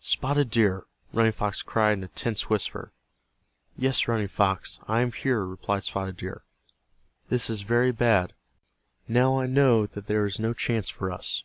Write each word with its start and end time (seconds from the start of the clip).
"Spotted 0.00 0.50
Deer!" 0.50 0.84
Running 1.14 1.32
Fox 1.32 1.62
cried 1.62 1.92
in 1.96 2.04
a 2.04 2.08
tense 2.08 2.50
whisper. 2.50 2.92
"Yes, 3.74 4.06
Running 4.06 4.28
Fox, 4.28 4.80
I 4.86 5.00
am 5.00 5.12
here," 5.12 5.42
replied 5.46 5.82
Spotted 5.82 6.18
Deer. 6.18 6.42
"This 7.30 7.48
is 7.48 7.62
very 7.62 7.90
bad. 7.92 8.34
Now 9.08 9.38
I 9.38 9.46
know 9.46 9.86
that 9.86 10.06
there 10.06 10.26
is 10.26 10.38
no 10.38 10.52
chance 10.52 10.90
for 10.90 11.10
us." 11.10 11.42